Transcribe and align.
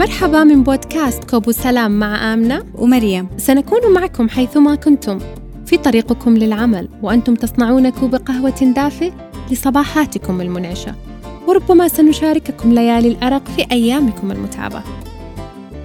مرحبا 0.00 0.44
من 0.44 0.62
بودكاست 0.62 1.24
كوبو 1.24 1.52
سلام 1.52 1.98
مع 1.98 2.34
آمنة 2.34 2.64
ومريم. 2.74 3.28
سنكون 3.36 3.92
معكم 3.94 4.28
حيثما 4.28 4.74
كنتم. 4.74 5.18
في 5.66 5.76
طريقكم 5.76 6.36
للعمل 6.36 6.88
وأنتم 7.02 7.34
تصنعون 7.34 7.90
كوب 7.90 8.14
قهوة 8.14 8.72
دافئ 8.76 9.12
لصباحاتكم 9.50 10.40
المنعشة. 10.40 10.94
وربما 11.46 11.88
سنشارككم 11.88 12.72
ليالي 12.72 13.08
الأرق 13.08 13.42
في 13.56 13.66
أيامكم 13.72 14.32
المتعبة. 14.32 14.82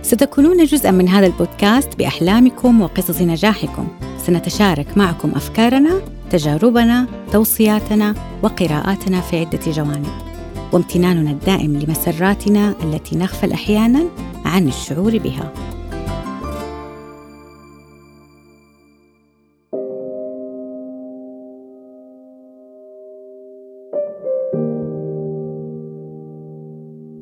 ستكونون 0.01 0.63
جزءا 0.63 0.91
من 0.91 1.09
هذا 1.09 1.27
البودكاست 1.27 1.97
بأحلامكم 1.97 2.81
وقصص 2.81 3.21
نجاحكم. 3.21 3.87
سنتشارك 4.25 4.97
معكم 4.97 5.31
أفكارنا 5.35 6.01
تجاربنا 6.31 7.07
توصياتنا 7.31 8.15
وقراءاتنا 8.43 9.21
في 9.21 9.39
عدة 9.39 9.71
جوانب. 9.71 10.34
وامتناننا 10.75 11.31
الدائم 11.31 11.79
لمسراتنا 11.79 12.75
التي 12.83 13.15
نغفل 13.15 13.51
أحيانا 13.51 14.05
عن 14.45 14.67
الشعور 14.67 15.17
بها. 15.17 15.53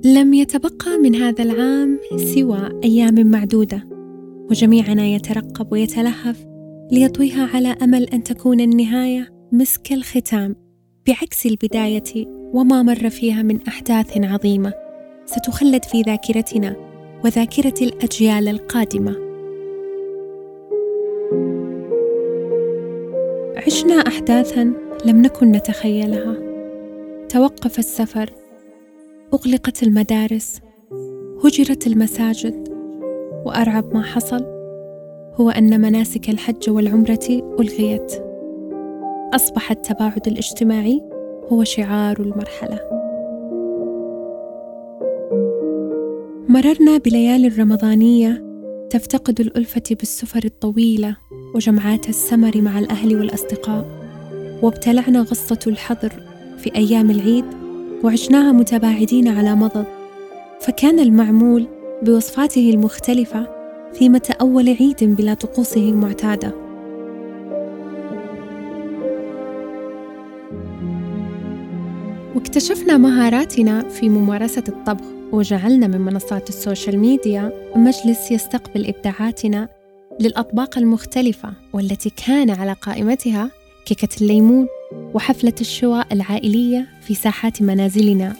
لم 0.05 0.33
يتبقى 0.33 0.97
من 1.03 1.15
هذا 1.15 1.43
العام 1.43 1.99
سوى 2.15 2.81
أيام 2.83 3.27
معدودة 3.27 3.87
وجميعنا 4.49 5.05
يترقب 5.05 5.71
ويتلهف 5.71 6.45
ليطويها 6.91 7.49
على 7.53 7.67
أمل 7.67 8.03
أن 8.03 8.23
تكون 8.23 8.59
النهاية 8.59 9.29
مسك 9.51 9.91
الختام 9.91 10.55
بعكس 11.07 11.45
البداية 11.45 12.42
وما 12.53 12.83
مر 12.83 13.09
فيها 13.09 13.41
من 13.41 13.59
أحداث 13.67 14.17
عظيمة 14.17 14.73
ستخلد 15.25 15.85
في 15.85 16.01
ذاكرتنا 16.01 16.75
وذاكرة 17.25 17.73
الأجيال 17.81 18.47
القادمة. 18.47 19.15
عشنا 23.65 23.93
احداثا 23.93 24.73
لم 25.05 25.21
نكن 25.21 25.51
نتخيلها. 25.51 26.35
توقف 27.29 27.79
السفر 27.79 28.29
أغلقت 29.33 29.83
المدارس 29.83 30.59
هجرت 31.43 31.87
المساجد 31.87 32.69
وأرعب 33.45 33.93
ما 33.93 34.01
حصل 34.01 34.45
هو 35.35 35.49
أن 35.49 35.81
مناسك 35.81 36.29
الحج 36.29 36.69
والعمرة 36.69 37.55
ألغيت. 37.59 38.11
اصبح 39.35 39.71
التباعد 39.71 40.27
الاجتماعي 40.27 41.12
هو 41.51 41.63
شعار 41.63 42.19
المرحلة. 42.19 42.79
مررنا 46.49 46.97
بليالي 46.97 47.47
الرمضانية 47.47 48.43
تفتقد 48.89 49.39
الألفة 49.39 49.83
بالسفر 49.89 50.41
الطويلة 50.45 51.17
وجمعات 51.55 52.09
السمر 52.09 52.61
مع 52.61 52.79
الأهل 52.79 53.15
والأصدقاء 53.15 53.85
وابتلعنا 54.61 55.19
غصة 55.19 55.59
الحظر 55.67 56.11
في 56.57 56.75
أيام 56.75 57.11
العيد 57.11 57.45
وعشناها 58.03 58.51
متباعدين 58.51 59.27
على 59.27 59.55
مضض. 59.55 59.85
فكان 60.61 60.99
المعمول 60.99 61.67
بوصفاته 62.01 62.69
المختلفة 62.69 63.47
ثيمة 63.93 64.35
أول 64.41 64.69
عيد 64.69 65.03
بلا 65.03 65.33
طقوسه 65.33 65.89
المعتادة. 65.89 66.62
واكتشفنا 72.43 72.97
مهاراتنا 72.97 73.89
في 73.89 74.09
ممارسة 74.09 74.63
الطبخ 74.67 75.05
وجعلنا 75.31 75.87
من 75.87 76.01
منصات 76.01 76.49
ال 76.49 76.56
social 76.56 76.99
media 76.99 77.71
مجلس 77.75 78.31
يستقبل 78.31 78.87
إبداعاتنا 78.87 79.69
للأطباق 80.19 80.77
المختلفة 80.77 81.53
والتي 81.73 82.09
كان 82.25 82.49
على 82.49 82.73
قائمتها 82.73 83.51
كيكة 83.85 84.21
الليمون 84.21 84.67
وحفلة 85.13 85.53
الشواء 85.61 86.07
العائلية 86.11 86.87
في 87.01 87.15
ساحات 87.15 87.61
منازلنا. 87.61 88.33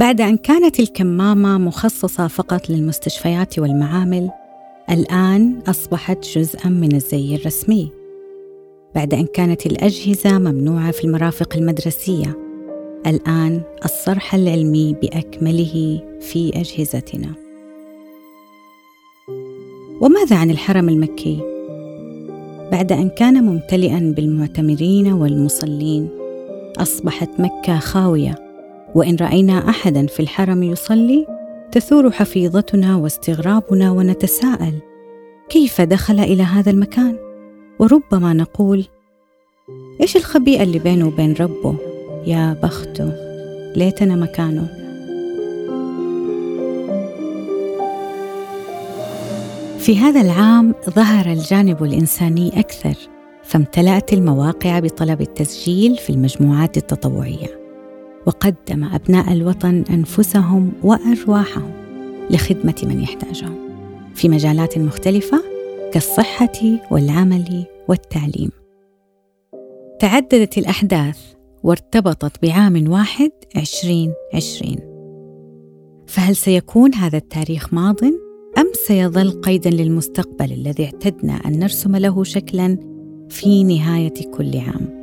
بعد 0.00 0.20
أن 0.20 0.36
كانت 0.36 0.80
الكمامة 0.80 1.58
مخصصة 1.58 2.28
فقط 2.28 2.70
للمستشفيات 2.70 3.58
والمعامل، 3.58 4.30
الآن 4.90 5.60
أصبحت 5.68 6.18
جزءًا 6.38 6.68
من 6.68 6.94
الزي 6.94 7.34
الرسمي. 7.34 7.92
بعد 8.94 9.14
أن 9.14 9.26
كانت 9.26 9.66
الأجهزة 9.66 10.38
ممنوعة 10.38 10.90
في 10.90 11.04
المرافق 11.04 11.56
المدرسية، 11.56 12.38
الآن 13.06 13.62
الصرح 13.84 14.34
العلمي 14.34 14.96
بأكمله 15.02 16.02
في 16.20 16.52
أجهزتنا. 16.54 17.32
وماذا 20.00 20.36
عن 20.36 20.50
الحرم 20.50 20.88
المكي؟ 20.88 21.38
بعد 22.72 22.92
أن 22.92 23.08
كان 23.08 23.44
ممتلئًا 23.44 24.14
بالمعتمرين 24.16 25.12
والمصلين، 25.12 26.08
أصبحت 26.78 27.30
مكة 27.38 27.78
خاوية 27.78 28.49
وإن 28.94 29.16
رأينا 29.20 29.68
أحدا 29.68 30.06
في 30.06 30.20
الحرم 30.20 30.62
يصلي 30.62 31.26
تثور 31.72 32.10
حفيظتنا 32.10 32.96
واستغرابنا 32.96 33.90
ونتساءل 33.90 34.74
كيف 35.48 35.80
دخل 35.80 36.20
إلى 36.20 36.42
هذا 36.42 36.70
المكان؟ 36.70 37.16
وربما 37.78 38.32
نقول 38.32 38.84
إيش 40.00 40.16
الخبيئة 40.16 40.62
اللي 40.62 40.78
بينه 40.78 41.06
وبين 41.06 41.34
ربه؟ 41.40 41.74
يا 42.26 42.56
بخته 42.62 43.12
ليتنا 43.76 44.16
مكانه. 44.16 44.68
في 49.78 49.98
هذا 49.98 50.20
العام 50.20 50.74
ظهر 50.90 51.32
الجانب 51.32 51.84
الإنساني 51.84 52.60
أكثر 52.60 52.94
فامتلأت 53.42 54.12
المواقع 54.12 54.78
بطلب 54.78 55.20
التسجيل 55.20 55.96
في 55.96 56.10
المجموعات 56.10 56.76
التطوعية. 56.76 57.59
وقدم 58.26 58.84
أبناء 58.84 59.32
الوطن 59.32 59.84
أنفسهم 59.90 60.72
وأرواحهم 60.82 61.70
لخدمة 62.30 62.74
من 62.82 63.00
يحتاجهم 63.00 63.58
في 64.14 64.28
مجالات 64.28 64.78
مختلفة 64.78 65.42
كالصحة 65.92 66.78
والعمل 66.90 67.64
والتعليم. 67.88 68.50
تعددت 70.00 70.58
الأحداث 70.58 71.18
وارتبطت 71.62 72.42
بعام 72.42 72.90
واحد 72.90 73.30
عشرين 73.56 74.12
عشرين. 74.34 74.78
فهل 76.06 76.36
سيكون 76.36 76.94
هذا 76.94 77.18
التاريخ 77.18 77.74
ماض 77.74 78.04
أم 78.58 78.72
سيظل 78.86 79.30
قيدا 79.30 79.70
للمستقبل 79.70 80.52
الذي 80.52 80.84
اعتدنا 80.84 81.32
أن 81.32 81.58
نرسم 81.58 81.96
له 81.96 82.24
شكلا 82.24 82.78
في 83.28 83.64
نهاية 83.64 84.30
كل 84.34 84.58
عام؟ 84.58 84.99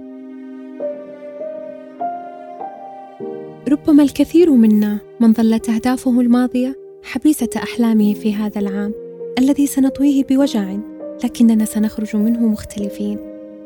ربما 3.77 4.03
الكثير 4.03 4.51
منا 4.51 4.97
من 5.19 5.33
ظلت 5.33 5.69
أهدافه 5.69 6.21
الماضية 6.21 6.75
حبيسة 7.03 7.49
أحلامه 7.55 8.13
في 8.13 8.33
هذا 8.33 8.59
العام 8.59 8.93
الذي 9.39 9.67
سنطويه 9.67 10.23
بوجع 10.23 10.77
لكننا 11.23 11.65
سنخرج 11.65 12.15
منه 12.15 12.47
مختلفين 12.47 13.19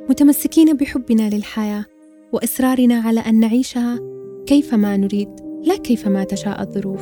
متمسكين 0.09 0.73
بحبنا 0.77 1.29
للحياة 1.29 1.85
وإصرارنا 2.33 2.95
على 2.95 3.19
أن 3.19 3.39
نعيشها 3.39 3.99
كيفما 4.45 4.97
نريد 4.97 5.29
لا 5.63 5.77
كيفما 5.77 6.23
تشاء 6.23 6.61
الظروف. 6.61 7.01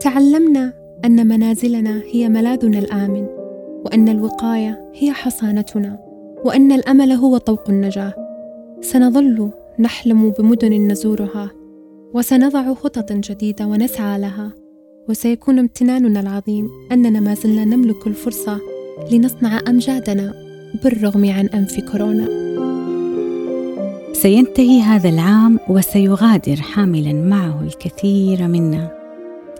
تعلمنا 0.00 0.72
أن 1.04 1.26
منازلنا 1.26 2.02
هي 2.10 2.28
ملاذنا 2.28 2.78
الآمن 2.78 3.26
وأن 3.84 4.08
الوقاية 4.08 4.90
هي 4.94 5.12
حصانتنا 5.12 5.98
وأن 6.44 6.72
الأمل 6.72 7.12
هو 7.12 7.38
طوق 7.38 7.70
النجاة. 7.70 8.14
سنظل 8.80 9.50
نحلم 9.78 10.30
بمدن 10.30 10.88
نزورها 10.88 11.63
وسنضع 12.14 12.74
خطط 12.74 13.12
جديدة 13.12 13.66
ونسعى 13.66 14.18
لها. 14.18 14.52
وسيكون 15.08 15.58
امتناننا 15.58 16.20
العظيم 16.20 16.70
أننا 16.92 17.20
ما 17.20 17.34
زلنا 17.34 17.64
نملك 17.64 18.06
الفرصة 18.06 18.60
لنصنع 19.12 19.60
أمجادنا 19.68 20.34
بالرغم 20.84 21.30
عن 21.30 21.46
أنف 21.46 21.80
كورونا. 21.80 22.28
سينتهي 24.12 24.80
هذا 24.80 25.08
العام 25.08 25.58
وسيغادر 25.68 26.56
حاملا 26.56 27.12
معه 27.12 27.62
الكثير 27.62 28.48
منا. 28.48 28.90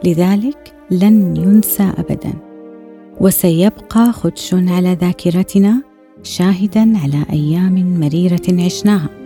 لذلك 0.05 0.75
لن 0.91 1.37
ينسى 1.37 1.93
ابدا. 1.99 2.33
وسيبقى 3.21 4.13
خدش 4.13 4.55
على 4.55 4.99
ذاكرتنا 5.01 5.83
شاهدا 6.23 6.99
على 6.99 7.25
أيام 7.33 8.01
مريرة 8.01 8.65
عشناها. 8.65 9.24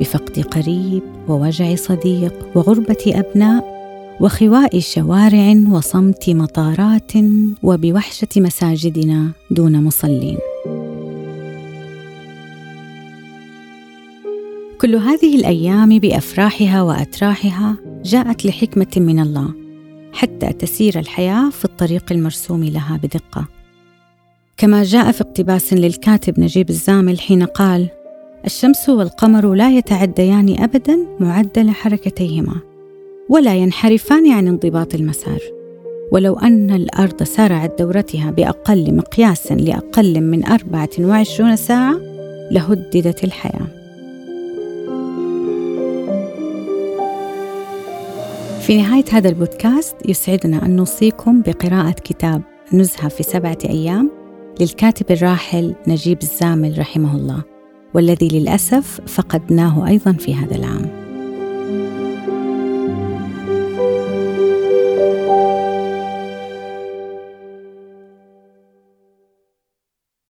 بفقد 0.00 0.40
قريب 0.40 1.02
ووجع 1.28 1.74
صديق 1.74 2.34
وغربة 2.54 3.04
أبناء 3.06 3.72
وخواء 4.20 4.78
شوارع 4.78 5.54
وصمت 5.70 6.30
مطارات 6.30 7.12
وبوحشة 7.62 8.28
مساجدنا 8.36 9.30
دون 9.50 9.84
مصلين. 9.84 10.38
كل 14.80 14.96
هذه 14.96 15.36
الأيام 15.36 15.98
بأفراحها 15.98 16.82
وأتراحها 16.82 17.76
جاءت 18.04 18.46
لحكمة 18.46 18.92
من 18.96 19.20
الله 19.20 19.54
حتى 20.12 20.52
تسير 20.52 20.98
الحياة 20.98 21.50
في 21.50 21.64
الطريق 21.64 22.12
المرسوم 22.12 22.64
لها 22.64 23.00
بدقة. 23.02 23.46
كما 24.56 24.84
جاء 24.84 25.12
في 25.12 25.20
اقتباس 25.20 25.72
للكاتب 25.72 26.40
نجيب 26.40 26.70
الزامل 26.70 27.20
حين 27.20 27.42
قال 27.42 27.88
الشمس 28.44 28.88
والقمر 28.88 29.54
لا 29.54 29.70
يتعديان 29.70 30.62
ابدا 30.62 30.98
معدل 31.20 31.70
حركتيهما 31.70 32.54
ولا 33.28 33.54
ينحرفان 33.54 34.32
عن 34.32 34.48
انضباط 34.48 34.94
المسار 34.94 35.40
ولو 36.12 36.38
أن 36.38 36.70
الأرض 36.70 37.22
سارعت 37.22 37.78
دورتها 37.78 38.30
بأقل 38.30 38.96
مقياس 38.96 39.52
لأقل 39.52 40.20
من 40.20 40.44
24 40.44 41.56
ساعة 41.56 42.00
لهددت 42.50 43.24
الحياة. 43.24 43.66
في 48.60 48.76
نهاية 48.76 49.04
هذا 49.12 49.28
البودكاست 49.28 49.96
يسعدنا 50.08 50.66
أن 50.66 50.76
نوصيكم 50.76 51.42
بقراءة 51.42 51.94
كتاب 52.04 52.42
نزهة 52.72 53.08
في 53.08 53.22
سبعة 53.22 53.58
أيام 53.64 54.10
للكاتب 54.60 55.10
الراحل 55.10 55.74
نجيب 55.86 56.22
الزامل 56.22 56.78
رحمه 56.78 57.16
الله 57.16 57.51
والذي 57.94 58.28
للأسف 58.28 59.00
فقدناه 59.06 59.86
أيضا 59.88 60.12
في 60.12 60.34
هذا 60.34 60.56
العام. 60.56 61.01